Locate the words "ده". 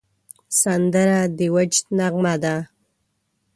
2.43-2.55